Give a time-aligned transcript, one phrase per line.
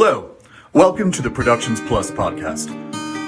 [0.00, 0.36] Hello,
[0.74, 2.70] welcome to the Productions Plus podcast.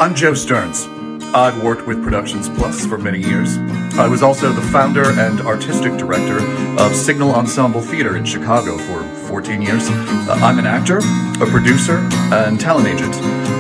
[0.01, 0.87] I'm Joe Stearns.
[1.35, 3.59] I've worked with Productions Plus for many years.
[3.99, 6.39] I was also the founder and artistic director
[6.81, 9.89] of Signal Ensemble Theater in Chicago for 14 years.
[9.91, 10.99] Uh, I'm an actor,
[11.43, 13.17] a producer, and talent agent.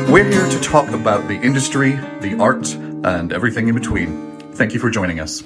[0.09, 4.39] We're here to talk about the industry, the art, and everything in between.
[4.53, 5.43] Thank you for joining us.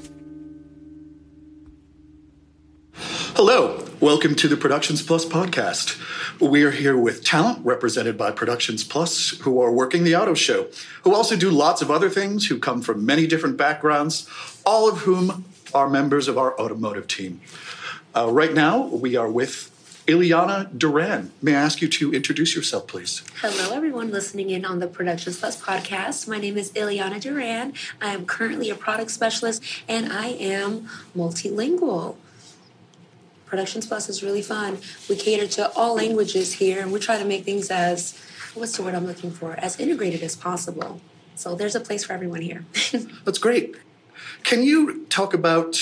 [3.34, 5.98] Hello, welcome to the Productions Plus podcast.
[6.38, 10.66] We are here with talent represented by Productions Plus who are working the auto show,
[11.04, 14.28] who also do lots of other things, who come from many different backgrounds,
[14.66, 17.40] all of whom are members of our automotive team.
[18.14, 19.70] Uh, right now, we are with
[20.06, 21.32] Iliana Duran.
[21.40, 23.22] May I ask you to introduce yourself, please?
[23.40, 26.28] Hello, everyone listening in on the Productions Plus podcast.
[26.28, 27.72] My name is Iliana Duran.
[28.02, 32.16] I am currently a product specialist and I am multilingual.
[33.54, 34.78] Productions Plus is really fun.
[35.08, 38.20] We cater to all languages here and we try to make things as,
[38.54, 41.00] what's the word I'm looking for, as integrated as possible.
[41.36, 42.64] So there's a place for everyone here.
[43.24, 43.76] That's great.
[44.42, 45.78] Can you talk about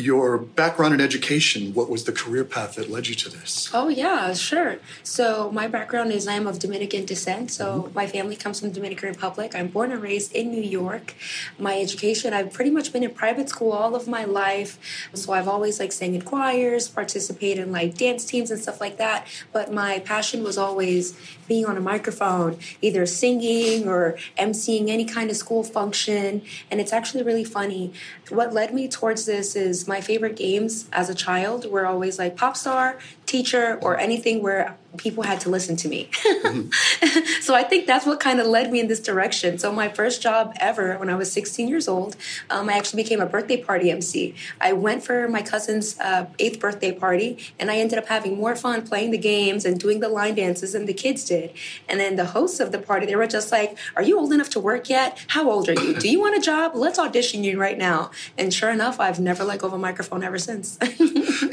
[0.00, 1.74] your background in education.
[1.74, 3.70] What was the career path that led you to this?
[3.72, 4.78] Oh, yeah, sure.
[5.02, 7.50] So, my background is I'm of Dominican descent.
[7.50, 7.94] So, mm-hmm.
[7.94, 9.54] my family comes from the Dominican Republic.
[9.54, 11.14] I'm born and raised in New York.
[11.58, 14.78] My education, I've pretty much been in private school all of my life.
[15.14, 18.96] So, I've always like sang in choirs, participated in like dance teams and stuff like
[18.96, 19.26] that.
[19.52, 21.16] But my passion was always
[21.50, 26.42] being on a microphone, either singing or emceeing any kind of school function.
[26.70, 27.92] And it's actually really funny.
[28.28, 32.36] What led me towards this is my favorite games as a child were always like
[32.36, 32.98] pop star,
[33.30, 36.08] teacher, or anything where people had to listen to me.
[36.26, 37.40] mm-hmm.
[37.40, 39.58] so I think that's what kind of led me in this direction.
[39.58, 42.16] So my first job ever when I was 16 years old,
[42.50, 44.34] um, I actually became a birthday party MC.
[44.60, 48.56] I went for my cousin's uh, eighth birthday party, and I ended up having more
[48.56, 51.52] fun playing the games and doing the line dances than the kids did.
[51.88, 54.50] And then the hosts of the party, they were just like, "Are you old enough
[54.50, 55.24] to work yet?
[55.28, 55.94] How old are you?
[55.94, 56.72] Do you want a job?
[56.74, 60.24] Let's audition you right now." And sure enough, I've never let go of a microphone
[60.24, 60.78] ever since.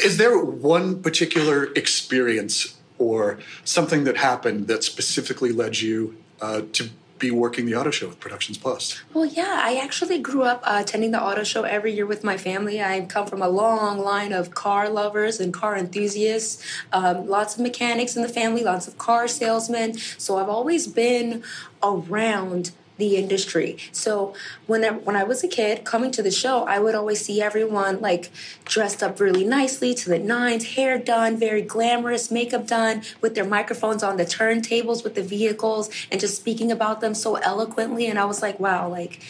[0.04, 6.90] Is there one particular experience or something that happened that specifically led you uh, to
[7.20, 9.02] be working the auto show with Productions Plus?
[9.14, 12.38] Well, yeah, I actually grew up uh, attending the auto show every year with my
[12.38, 12.82] family.
[12.82, 17.62] I come from a long line of car lovers and car enthusiasts, um, lots of
[17.62, 19.98] mechanics in the family, lots of car salesmen.
[20.18, 21.44] So I've always been
[21.82, 23.78] around the industry.
[23.92, 24.34] So
[24.66, 27.42] when I, when I was a kid coming to the show, I would always see
[27.42, 28.32] everyone like
[28.66, 33.46] dressed up really nicely to the nines, hair done, very glamorous, makeup done, with their
[33.46, 38.08] microphones on the turntables with the vehicles and just speaking about them so eloquently.
[38.08, 39.22] And I was like, wow, like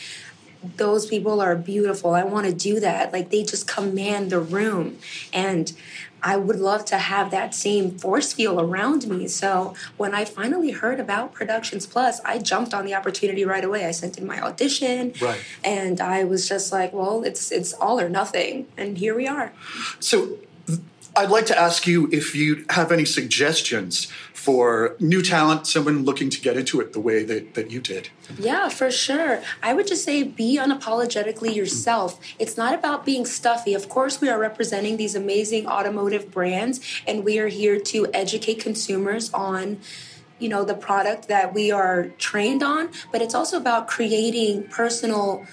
[0.76, 2.14] those people are beautiful.
[2.14, 3.14] I want to do that.
[3.14, 4.98] Like they just command the room.
[5.34, 5.72] And
[6.24, 9.28] I would love to have that same force field around me.
[9.28, 13.86] So when I finally heard about Productions Plus, I jumped on the opportunity right away.
[13.86, 15.40] I sent in my audition, right.
[15.64, 19.54] and I was just like, "Well, it's it's all or nothing," and here we are.
[20.00, 20.38] So
[21.18, 26.30] I'd like to ask you if you have any suggestions for new talent, someone looking
[26.30, 28.10] to get into it the way that, that you did?
[28.38, 29.42] Yeah, for sure.
[29.64, 32.20] I would just say be unapologetically yourself.
[32.38, 33.74] It's not about being stuffy.
[33.74, 38.60] Of course, we are representing these amazing automotive brands, and we are here to educate
[38.60, 39.80] consumers on
[40.38, 45.44] you know the product that we are trained on but it's also about creating personal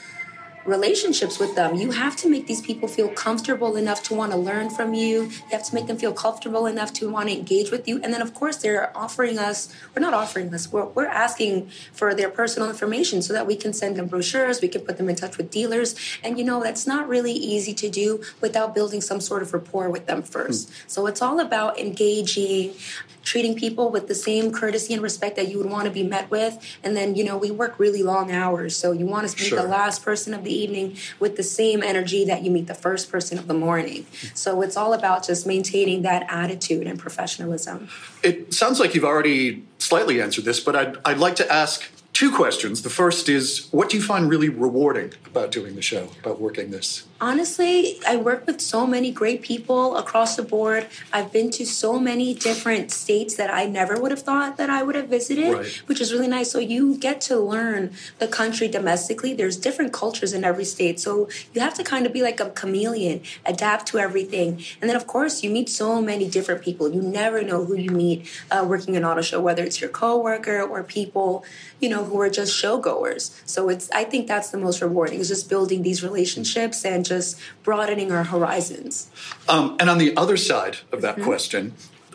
[0.67, 1.77] relationships with them.
[1.77, 5.25] You have to make these people feel comfortable enough to want to learn from you.
[5.25, 8.01] You have to make them feel comfortable enough to want to engage with you.
[8.03, 12.15] And then, of course, they're offering us, we're not offering us, we're, we're asking for
[12.15, 15.17] their personal information so that we can send them brochures, we can put them in
[15.17, 15.95] touch with dealers.
[16.23, 19.91] And, you know, that's not really easy to do without building some sort of rapport
[19.91, 20.69] with them first.
[20.69, 20.73] Mm.
[20.87, 22.75] So it's all about engaging,
[23.23, 26.31] treating people with the same courtesy and respect that you would want to be met
[26.31, 26.59] with.
[26.83, 28.77] And then, you know, we work really long hours.
[28.77, 29.61] So you want to meet sure.
[29.61, 33.11] the last person of the evening with the same energy that you meet the first
[33.11, 34.07] person of the morning.
[34.35, 37.89] So it's all about just maintaining that attitude and professionalism.
[38.23, 42.31] It sounds like you've already slightly answered this, but I'd, I'd like to ask two
[42.31, 42.83] questions.
[42.83, 46.71] The first is what do you find really rewarding about doing the show, about working
[46.71, 47.05] this?
[47.25, 50.87] Honestly, I work with so many great people across the board.
[51.11, 54.83] I've been to so many different states that I never would have thought that I
[54.83, 55.67] would have visited, right.
[55.87, 56.51] which is really nice.
[56.51, 59.33] So you get to learn the country domestically.
[59.33, 61.01] There's different cultures in every state.
[61.01, 64.63] So you have to kind of be like a chameleon, adapt to everything.
[64.83, 66.93] And then, of course, you meet so many different people.
[66.93, 70.61] You never know who you meet uh, working an auto show, whether it's your coworker
[70.61, 71.43] or people,
[71.81, 73.41] you know, who are just showgoers.
[73.47, 77.14] So it's, I think that's the most rewarding is just building these relationships and just
[77.63, 79.11] broadening our horizons.
[79.49, 81.25] Um, and on the other side of that mm-hmm.
[81.25, 81.73] question,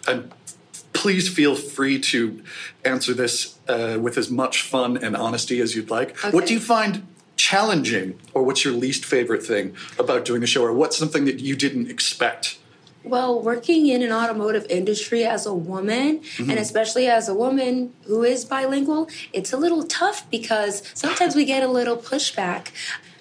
[0.08, 0.32] and
[0.94, 2.42] please feel free to
[2.84, 6.18] answer this uh, with as much fun and honesty as you'd like.
[6.36, 7.06] What do you find
[7.36, 11.40] challenging, or what's your least favorite thing about doing the show, or what's something that
[11.40, 12.58] you didn't expect?
[13.04, 16.50] Well, working in an automotive industry as a woman, Mm-hmm.
[16.50, 21.46] and especially as a woman who is bilingual, it's a little tough because sometimes we
[21.46, 22.72] get a little pushback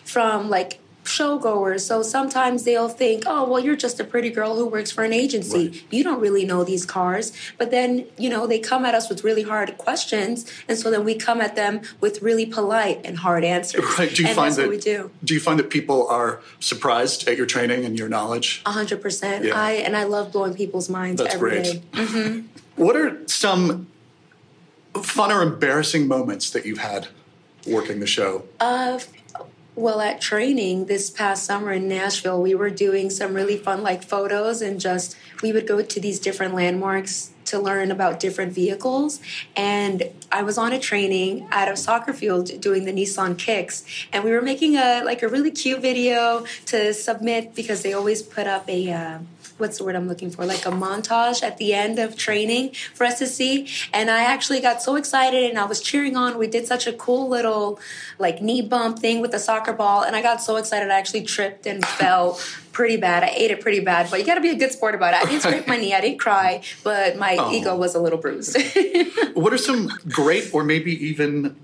[0.05, 0.81] from like
[1.19, 1.81] showgoers.
[1.81, 5.13] So sometimes they'll think, oh, well, you're just a pretty girl who works for an
[5.13, 5.69] agency.
[5.69, 5.83] Right.
[5.91, 7.33] You don't really know these cars.
[7.59, 10.51] But then, you know, they come at us with really hard questions.
[10.69, 13.85] And so then we come at them with really polite and hard answers.
[13.99, 14.15] Right?
[14.15, 15.11] Do you and find that's that what we do.
[15.25, 18.63] do you find that people are surprised at your training and your knowledge?
[18.65, 19.45] A hundred percent.
[19.47, 21.93] I and I love blowing people's minds That's every great.
[21.93, 22.45] day.
[22.77, 23.89] What are some
[25.03, 27.09] fun or embarrassing moments that you've had
[27.67, 28.45] working the show?
[28.61, 29.01] Uh,
[29.79, 34.03] well, at training this past summer in Nashville, we were doing some really fun like
[34.03, 39.21] photos and just we would go to these different landmarks to learn about different vehicles.
[39.57, 44.25] And I was on a training at a soccer field doing the Nissan Kicks, and
[44.25, 48.47] we were making a like a really cute video to submit because they always put
[48.47, 48.93] up a.
[48.93, 49.19] Uh,
[49.59, 50.47] What's the word I'm looking for?
[50.47, 53.69] Like a montage at the end of training for us to see.
[53.93, 56.39] And I actually got so excited and I was cheering on.
[56.39, 57.81] We did such a cool little
[58.21, 60.03] like knee bump thing with the soccer ball.
[60.03, 62.39] And I got so excited I actually tripped and fell
[62.73, 63.23] pretty bad.
[63.25, 65.23] I ate it pretty bad, but you got to be a good sport about it.
[65.23, 67.53] I didn't scrape my knee, I didn't cry, but my Oh.
[67.53, 68.57] ego was a little bruised.
[69.35, 71.57] What are some great or maybe even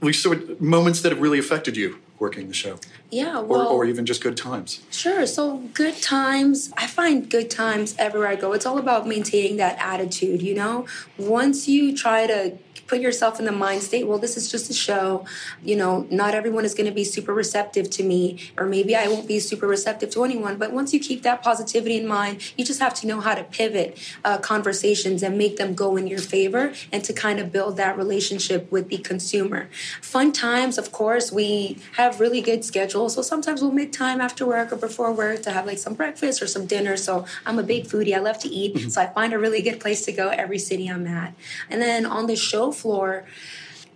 [0.00, 2.78] we sort of moments that have really affected you working the show,
[3.10, 4.80] yeah, or, or even just good times?
[4.90, 5.24] Sure.
[5.26, 8.52] So good times, I find good times everywhere I go.
[8.52, 10.86] It's all about maintaining that attitude, you know?
[11.16, 12.58] Once you try to
[12.88, 15.24] put yourself in the mind state, well, this is just a show,
[15.62, 19.06] you know, not everyone is going to be super receptive to me, or maybe I
[19.06, 20.56] won't be super receptive to anyone.
[20.56, 23.44] But once you keep that positivity in mind, you just have to know how to
[23.44, 27.76] pivot uh, conversations and make them go in your favor and to kind of build
[27.76, 29.68] that relationship with the consumer.
[30.00, 33.14] Fun times, of course, we have really good schedules.
[33.14, 36.40] So sometimes we'll make time after work or before work to have like some breakfast
[36.40, 36.96] or some dinner.
[36.96, 38.14] So I'm a big foodie.
[38.14, 38.90] I love to eat.
[38.92, 41.34] So I find a really good place to go every city I'm at.
[41.68, 43.24] And then on the show floor,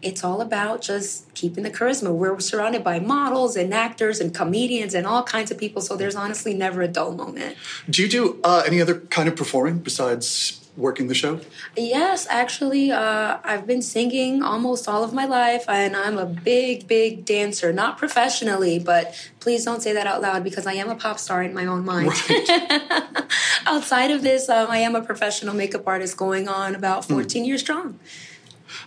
[0.02, 2.12] it's all about just keeping the charisma.
[2.12, 5.80] We're surrounded by models and actors and comedians and all kinds of people.
[5.80, 7.56] So there's honestly never a dull moment.
[7.88, 11.40] Do you do uh, any other kind of performing besides working the show?
[11.76, 16.88] Yes, actually, uh, I've been singing almost all of my life, and I'm a big,
[16.88, 17.72] big dancer.
[17.72, 21.42] Not professionally, but please don't say that out loud because I am a pop star
[21.42, 22.12] in my own mind.
[23.66, 27.60] Outside of this, um, I am a professional makeup artist going on about 14 years
[27.60, 27.98] strong.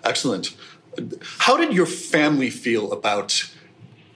[0.03, 0.55] Excellent.
[1.39, 3.51] How did your family feel about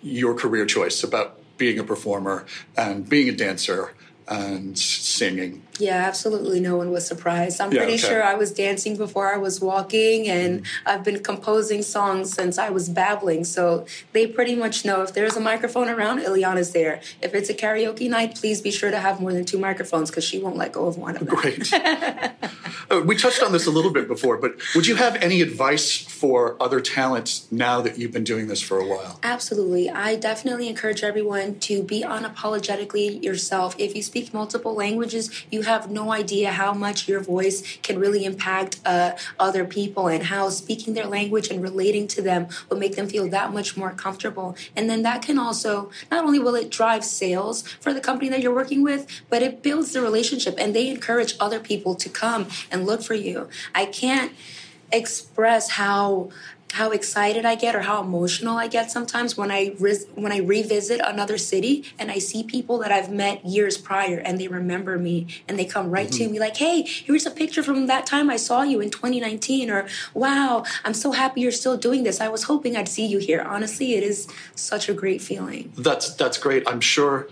[0.01, 2.45] your career choice, about being a performer
[2.77, 3.93] and being a dancer
[4.27, 5.63] and singing?
[5.79, 6.59] Yeah, absolutely.
[6.59, 7.59] No one was surprised.
[7.61, 8.07] I'm Yeah, pretty okay.
[8.07, 12.69] sure I was dancing before I was walking, and I've been composing songs since I
[12.69, 13.45] was babbling.
[13.45, 17.01] So they pretty much know if there's a microphone around, Iliana's there.
[17.21, 20.23] If it's a karaoke night, please be sure to have more than two microphones because
[20.25, 21.35] she won't let go of one of them.
[21.35, 21.71] Great.
[22.91, 25.95] Uh, we touched on this a little bit before, but would you have any advice
[25.99, 29.19] for other talents now that you've been doing this for a while?
[29.21, 29.91] Absolutely.
[29.91, 33.75] I definitely encourage everyone to be unapologetically yourself.
[33.77, 38.25] If you speak multiple languages, you have no idea how much your voice can really
[38.25, 42.95] impact uh, other people and how speaking their language and relating to them will make
[42.95, 44.55] them feel that much more comfortable.
[44.75, 48.41] And then that can also, not only will it drive sales for the company that
[48.41, 52.47] you're working with, but it builds the relationship and they encourage other people to come
[52.71, 53.47] and look for you.
[53.75, 54.31] I can't
[54.91, 56.29] express how
[56.73, 59.67] how excited I get or how emotional I get sometimes when I
[60.15, 64.39] when I revisit another city and I see people that I've met years prior and
[64.39, 66.33] they remember me and they come right to mm-hmm.
[66.33, 69.87] me like, "Hey, here's a picture from that time I saw you in 2019," or
[70.13, 72.21] "Wow, I'm so happy you're still doing this.
[72.21, 75.73] I was hoping I'd see you here." Honestly, it is such a great feeling.
[75.77, 76.67] That's that's great.
[76.67, 77.27] I'm sure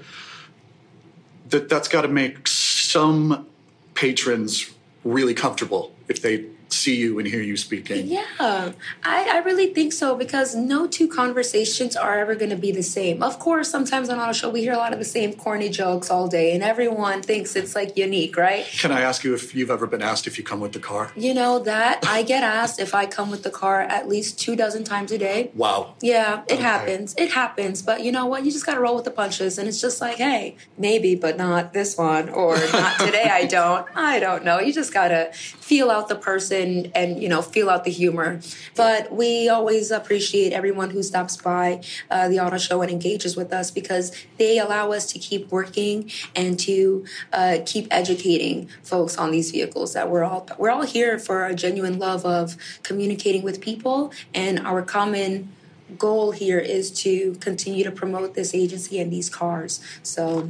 [1.49, 3.47] that that's got to make some
[3.93, 8.07] patrons really comfortable if they see you and hear you speaking.
[8.07, 8.71] Yeah, I,
[9.03, 13.21] I really think so because no two conversations are ever going to be the same.
[13.21, 16.09] Of course, sometimes on our show we hear a lot of the same corny jokes
[16.09, 18.65] all day, and everyone thinks it's like unique, right?
[18.65, 21.11] Can I ask you if you've ever been asked if you come with the car?
[21.15, 24.55] You know that I get asked if I come with the car at least two
[24.55, 25.51] dozen times a day.
[25.55, 25.95] Wow.
[26.01, 26.61] Yeah, it Okay.
[26.63, 27.15] happens.
[27.17, 27.81] It happens.
[27.81, 28.45] But you know what?
[28.45, 29.57] You just got to roll with the punches.
[29.57, 32.29] And it's just like, hey, maybe, but not this one.
[32.29, 33.85] Or not today, I don't.
[33.95, 34.59] I don't know.
[34.59, 37.91] You just got to feel out out the person and you know feel out the
[37.91, 38.39] humor.
[38.75, 43.53] But we always appreciate everyone who stops by uh, the auto show and engages with
[43.53, 49.31] us because they allow us to keep working and to uh, keep educating folks on
[49.31, 49.93] these vehicles.
[49.93, 54.59] That we're all we're all here for a genuine love of communicating with people and
[54.59, 55.49] our common
[55.97, 59.81] goal here is to continue to promote this agency and these cars.
[60.03, 60.49] So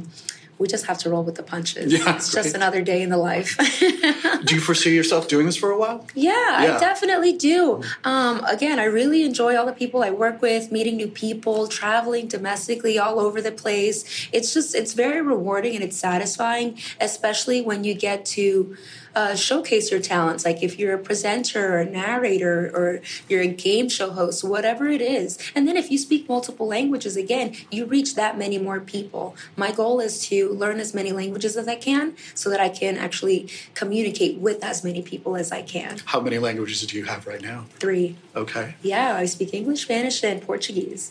[0.58, 1.92] we just have to roll with the punches.
[1.92, 3.56] Yeah, it's just another day in the life.
[4.44, 6.06] Do you foresee yourself doing this for a while?
[6.14, 6.76] Yeah, Yeah.
[6.76, 7.82] I definitely do.
[8.04, 12.26] Um, again, I really enjoy all the people I work with, meeting new people, traveling
[12.28, 14.28] domestically all over the place.
[14.32, 18.76] It's just, it's very rewarding and it's satisfying, especially when you get to
[19.18, 20.44] uh, showcase your talents.
[20.44, 24.86] Like if you're a presenter or a narrator or you're a game show host, whatever
[24.86, 25.38] it is.
[25.56, 29.34] And then if you speak multiple languages, again, you reach that many more people.
[29.56, 32.96] My goal is to learn as many languages as I can so that I can
[32.96, 35.98] actually communicate with as many people as I can.
[36.04, 37.64] How many languages do you have right now?
[37.80, 38.16] Three.
[38.36, 41.10] Okay, Yeah, I speak English, Spanish, and Portuguese.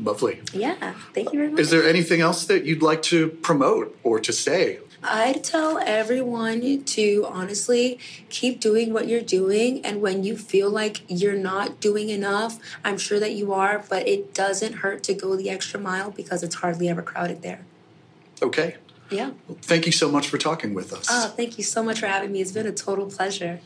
[0.00, 0.40] lovely.
[0.54, 1.60] Yeah, thank you very much.
[1.60, 4.78] Is there anything else that you'd like to promote or to say?
[5.04, 9.84] I'd tell everyone to honestly keep doing what you're doing.
[9.84, 14.06] And when you feel like you're not doing enough, I'm sure that you are, but
[14.06, 17.64] it doesn't hurt to go the extra mile because it's hardly ever crowded there.
[18.40, 18.76] Okay.
[19.10, 19.32] Yeah.
[19.62, 21.06] Thank you so much for talking with us.
[21.10, 22.40] Oh, thank you so much for having me.
[22.40, 23.60] It's been a total pleasure.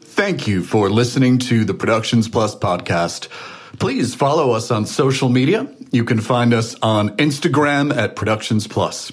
[0.00, 3.28] Thank you for listening to the Productions Plus podcast.
[3.78, 5.74] Please follow us on social media.
[5.90, 9.12] You can find us on Instagram at Productions Plus.